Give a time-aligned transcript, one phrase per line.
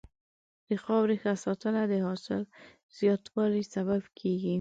[0.67, 2.41] د خاورې ښه ساتنه د حاصل
[2.97, 4.49] زیاتوالي سبب کېږي.